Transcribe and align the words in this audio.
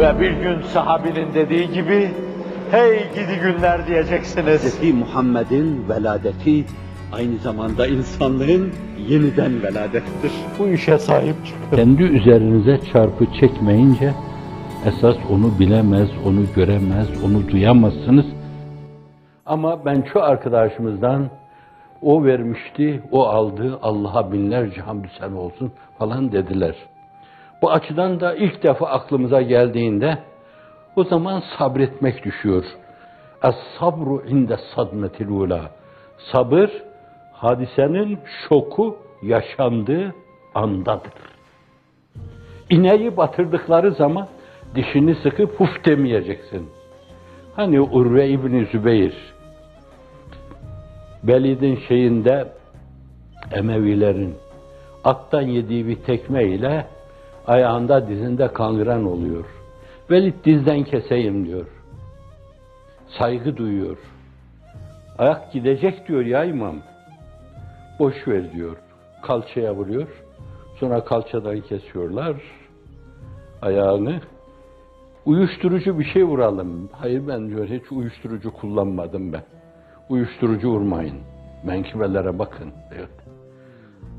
Ve 0.00 0.20
bir 0.20 0.30
gün 0.30 0.62
sahabinin 0.62 1.34
dediği 1.34 1.72
gibi, 1.72 2.10
hey 2.70 2.98
gidi 3.14 3.40
günler 3.42 3.86
diyeceksiniz. 3.86 4.80
Hz. 4.80 4.94
Muhammed'in 4.94 5.88
veladeti 5.88 6.64
aynı 7.12 7.38
zamanda 7.38 7.86
insanlığın 7.86 8.72
yeniden 9.08 9.62
veladettir. 9.62 10.32
Bu 10.58 10.68
işe 10.68 10.98
sahip 10.98 11.34
çıkın. 11.46 11.76
Kendi 11.76 12.02
üzerinize 12.02 12.80
çarpı 12.92 13.26
çekmeyince 13.40 14.12
esas 14.86 15.16
onu 15.30 15.58
bilemez, 15.58 16.08
onu 16.26 16.40
göremez, 16.56 17.08
onu 17.24 17.48
duyamazsınız. 17.48 18.26
Ama 19.46 19.84
ben 19.84 20.04
şu 20.12 20.22
arkadaşımızdan 20.22 21.30
o 22.02 22.24
vermişti, 22.24 23.02
o 23.10 23.26
aldı, 23.26 23.78
Allah'a 23.82 24.32
binlerce 24.32 24.80
hamdü 24.80 25.08
sen 25.20 25.32
olsun 25.32 25.72
falan 25.98 26.32
dediler. 26.32 26.74
Bu 27.62 27.70
açıdan 27.70 28.20
da 28.20 28.34
ilk 28.34 28.62
defa 28.62 28.86
aklımıza 28.86 29.42
geldiğinde 29.42 30.18
o 30.96 31.04
zaman 31.04 31.42
sabretmek 31.58 32.24
düşüyor. 32.24 32.64
Es-sabru 33.42 34.28
inde 34.28 34.56
sadmetil 34.74 35.28
ula. 35.28 35.70
Sabır, 36.32 36.70
hadisenin 37.32 38.18
şoku 38.48 38.96
yaşandığı 39.22 40.14
andadır. 40.54 41.12
İneği 42.70 43.16
batırdıkları 43.16 43.92
zaman 43.92 44.28
dişini 44.74 45.14
sıkıp 45.14 45.60
huf 45.60 45.84
demeyeceksin. 45.84 46.70
Hani 47.56 47.80
Urve 47.80 48.28
İbni 48.28 48.64
Zübeyir, 48.64 49.14
Velid'in 51.24 51.78
şeyinde 51.88 52.52
Emevilerin 53.52 54.34
attan 55.04 55.42
yediği 55.42 55.86
bir 55.86 55.96
tekme 55.96 56.44
ile 56.44 56.86
ayağında 57.46 58.08
dizinde 58.08 58.52
kangren 58.52 59.04
oluyor. 59.04 59.44
Velid 60.10 60.34
dizden 60.44 60.84
keseyim 60.84 61.46
diyor. 61.46 61.66
Saygı 63.18 63.56
duyuyor. 63.56 63.96
Ayak 65.18 65.52
gidecek 65.52 66.08
diyor 66.08 66.24
ya 66.24 66.44
imam. 66.44 66.76
Boş 67.98 68.28
ver 68.28 68.52
diyor. 68.52 68.76
Kalçaya 69.22 69.74
vuruyor. 69.74 70.08
Sonra 70.80 71.04
kalçadan 71.04 71.60
kesiyorlar 71.60 72.36
ayağını. 73.62 74.20
Uyuşturucu 75.26 75.98
bir 75.98 76.04
şey 76.04 76.24
vuralım. 76.24 76.88
Hayır 76.92 77.28
ben 77.28 77.48
diyor 77.48 77.68
hiç 77.68 77.92
uyuşturucu 77.92 78.52
kullanmadım 78.52 79.32
ben. 79.32 79.42
Uyuşturucu 80.08 80.68
vurmayın. 80.68 81.16
Menkibelere 81.64 82.38
bakın 82.38 82.72
diyor. 82.90 83.08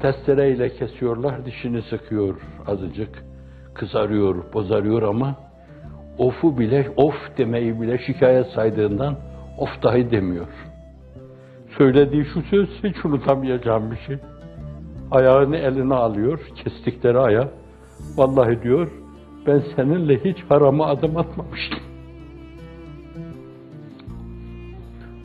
Testereyle 0.00 0.68
kesiyorlar, 0.76 1.44
dişini 1.46 1.82
sıkıyor 1.82 2.40
azıcık. 2.66 3.24
Kızarıyor, 3.74 4.52
bozarıyor 4.52 5.02
ama 5.02 5.36
ofu 6.18 6.58
bile, 6.58 6.88
of 6.96 7.14
demeyi 7.38 7.80
bile 7.80 7.98
şikayet 7.98 8.46
saydığından 8.46 9.16
of 9.58 9.82
dahi 9.82 10.10
demiyor. 10.10 10.48
Söylediği 11.78 12.24
şu 12.24 12.42
söz 12.42 12.68
hiç 12.84 13.04
unutamayacağım 13.04 13.90
bir 13.90 13.96
şey. 13.96 14.18
Ayağını 15.10 15.56
eline 15.56 15.94
alıyor, 15.94 16.40
kestikleri 16.64 17.18
ayağı. 17.18 17.48
Vallahi 18.16 18.62
diyor, 18.62 18.90
ben 19.46 19.62
seninle 19.76 20.24
hiç 20.24 20.44
harama 20.48 20.86
adım 20.86 21.16
atmamıştım. 21.16 21.93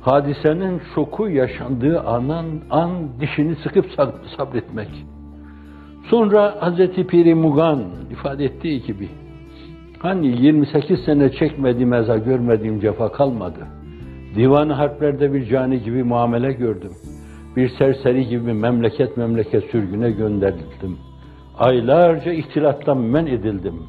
Hadisenin 0.00 0.80
şoku 0.94 1.28
yaşandığı 1.28 2.00
anan 2.00 2.46
an 2.70 2.90
dişini 3.20 3.56
sıkıp 3.56 3.86
sab- 3.86 4.36
sabretmek. 4.36 4.88
Sonra 6.10 6.56
Hazreti 6.60 7.06
Piri 7.06 7.34
Mugan 7.34 7.84
ifade 8.10 8.44
ettiği 8.44 8.82
gibi 8.82 9.08
hani 9.98 10.26
28 10.26 11.00
sene 11.04 11.32
çekmediğim 11.32 11.92
eza 11.92 12.16
görmediğim 12.16 12.80
cefa 12.80 13.12
kalmadı. 13.12 13.66
Divan 14.34 14.68
harplerde 14.70 15.32
bir 15.32 15.46
cani 15.48 15.82
gibi 15.82 16.02
muamele 16.04 16.52
gördüm. 16.52 16.92
Bir 17.56 17.68
serseri 17.68 18.28
gibi 18.28 18.52
memleket 18.52 19.16
memleket 19.16 19.64
sürgüne 19.70 20.10
gönderildim. 20.10 20.98
Aylarca 21.58 22.32
ihtilattan 22.32 22.98
men 22.98 23.26
edildim. 23.26 23.82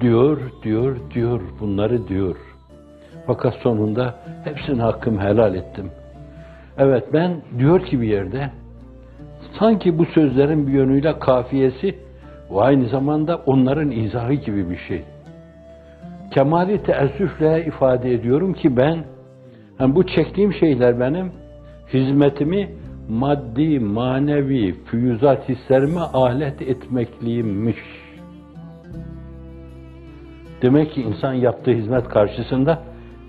Diyor, 0.00 0.38
diyor, 0.62 0.96
diyor, 1.14 1.40
bunları 1.60 2.08
diyor. 2.08 2.36
Fakat 3.28 3.54
sonunda 3.54 4.14
hepsini 4.44 4.82
hakkım 4.82 5.20
helal 5.20 5.54
ettim. 5.54 5.90
Evet 6.78 7.04
ben 7.12 7.36
diyor 7.58 7.80
ki 7.86 8.00
bir 8.00 8.08
yerde 8.08 8.50
sanki 9.58 9.98
bu 9.98 10.06
sözlerin 10.06 10.66
bir 10.66 10.72
yönüyle 10.72 11.18
kafiyesi 11.18 11.94
ve 12.50 12.60
aynı 12.60 12.88
zamanda 12.88 13.36
onların 13.36 13.90
izahı 13.90 14.32
gibi 14.32 14.70
bir 14.70 14.76
şey. 14.76 15.04
Kemali 16.30 16.82
teessüfle 16.82 17.64
ifade 17.66 18.14
ediyorum 18.14 18.52
ki 18.52 18.76
ben 18.76 18.98
yani 19.80 19.94
bu 19.94 20.06
çektiğim 20.06 20.52
şeyler 20.52 21.00
benim 21.00 21.32
hizmetimi 21.92 22.68
maddi, 23.08 23.80
manevi, 23.80 24.74
füyüzat 24.84 25.48
hislerime 25.48 26.00
alet 26.00 26.62
etmekliymiş. 26.62 27.78
Demek 30.62 30.92
ki 30.92 31.02
insan 31.02 31.32
yaptığı 31.32 31.70
hizmet 31.70 32.08
karşısında 32.08 32.78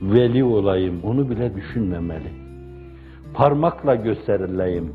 veli 0.02 0.44
olayım, 0.44 1.00
onu 1.04 1.30
bile 1.30 1.56
düşünmemeli. 1.56 2.32
Parmakla 3.34 3.96
gösterileyim, 3.96 4.94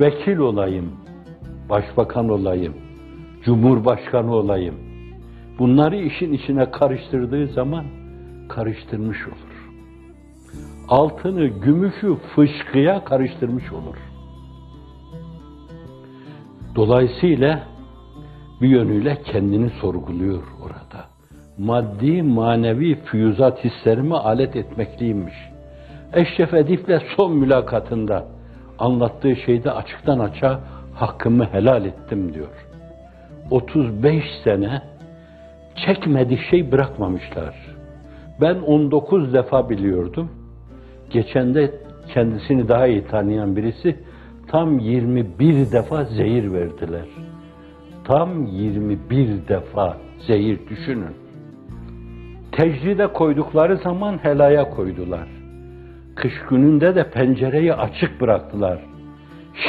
vekil 0.00 0.38
olayım, 0.38 0.92
başbakan 1.70 2.28
olayım, 2.28 2.74
cumhurbaşkanı 3.44 4.34
olayım. 4.34 4.74
Bunları 5.58 5.96
işin 5.96 6.32
içine 6.32 6.70
karıştırdığı 6.70 7.46
zaman 7.46 7.84
karıştırmış 8.48 9.26
olur. 9.26 9.54
Altını, 10.88 11.46
gümüşü 11.46 12.16
fışkıya 12.34 13.04
karıştırmış 13.04 13.72
olur. 13.72 13.96
Dolayısıyla 16.76 17.62
bir 18.60 18.68
yönüyle 18.68 19.22
kendini 19.22 19.70
sorguluyor. 19.70 20.42
Maddi, 21.58 22.22
manevi 22.22 22.94
füyüzat 22.94 23.64
hislerimi 23.64 24.16
alet 24.16 24.56
etmekliymiş. 24.56 25.34
Eşref 26.12 26.54
Edip'le 26.54 27.02
son 27.16 27.36
mülakatında 27.36 28.24
anlattığı 28.78 29.36
şeyde 29.36 29.70
açıktan 29.70 30.18
açığa 30.18 30.60
hakkımı 30.94 31.44
helal 31.44 31.84
ettim 31.84 32.34
diyor. 32.34 32.66
35 33.50 34.24
sene 34.44 34.82
çekmediği 35.86 36.38
şey 36.50 36.72
bırakmamışlar. 36.72 37.54
Ben 38.40 38.54
19 38.54 39.34
defa 39.34 39.70
biliyordum. 39.70 40.30
Geçen 41.10 41.54
de 41.54 41.74
kendisini 42.14 42.68
daha 42.68 42.86
iyi 42.86 43.06
tanıyan 43.06 43.56
birisi 43.56 43.96
tam 44.48 44.78
21 44.78 45.72
defa 45.72 46.04
zehir 46.04 46.52
verdiler. 46.52 47.06
Tam 48.04 48.46
21 48.46 49.48
defa 49.48 49.96
zehir 50.26 50.58
düşünün. 50.68 51.23
Tecride 52.56 53.06
koydukları 53.06 53.76
zaman 53.76 54.18
helaya 54.22 54.70
koydular. 54.70 55.28
Kış 56.14 56.32
gününde 56.50 56.94
de 56.94 57.10
pencereyi 57.10 57.74
açık 57.74 58.20
bıraktılar. 58.20 58.78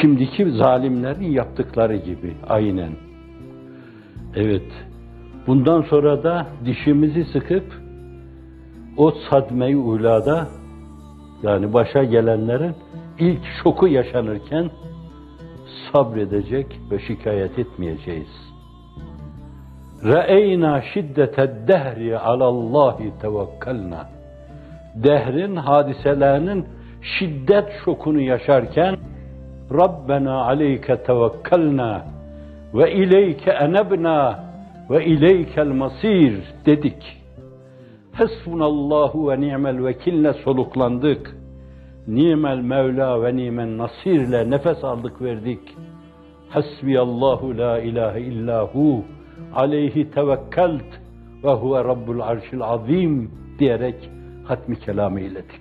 Şimdiki 0.00 0.50
zalimlerin 0.50 1.30
yaptıkları 1.30 1.96
gibi 1.96 2.34
aynen. 2.48 2.90
Evet. 4.36 4.72
Bundan 5.46 5.82
sonra 5.82 6.22
da 6.22 6.46
dişimizi 6.64 7.24
sıkıp 7.24 7.64
o 8.96 9.10
sadmeyi 9.30 9.76
ulada 9.76 10.48
yani 11.42 11.72
başa 11.72 12.04
gelenlerin 12.04 12.74
ilk 13.18 13.40
şoku 13.62 13.88
yaşanırken 13.88 14.70
sabredecek 15.92 16.80
ve 16.90 16.98
şikayet 16.98 17.58
etmeyeceğiz. 17.58 18.55
Re'eyna 20.04 20.82
şiddeted 20.82 21.68
dehri 21.68 22.18
alallahi 22.18 23.12
tevekkelna. 23.20 24.08
Dehrin 24.94 25.56
hadiselerinin 25.56 26.66
şiddet 27.02 27.68
şokunu 27.84 28.20
yaşarken 28.20 28.96
Rabbena 29.70 30.42
aleyke 30.42 31.02
tevekkelna 31.02 32.02
ve 32.74 32.92
ileyke 32.92 33.50
enebna 33.50 34.44
ve 34.90 35.04
ileykel 35.04 35.66
masir 35.66 36.34
dedik. 36.66 37.16
Hasbunallahu 38.12 39.30
ve 39.30 39.40
ni'mel 39.40 39.84
vekille 39.84 40.32
soluklandık. 40.32 41.36
Nimel 42.06 42.58
Mevla 42.58 43.22
ve 43.22 43.36
nimen 43.36 43.78
nasirle 43.78 44.50
nefes 44.50 44.84
aldık 44.84 45.22
verdik. 45.22 45.60
Hasbiyallahu 46.48 47.58
la 47.58 47.78
ilahe 47.78 48.20
illahu 48.20 49.04
aleyhi 49.54 50.10
tevekkelt 50.10 50.90
ve 51.44 51.52
huve 51.52 51.84
rabbul 51.84 52.20
arşil 52.20 52.62
azim 52.62 53.30
diyerek 53.58 54.10
hatmi 54.44 54.78
kelamı 54.78 55.20
iledik. 55.20 55.60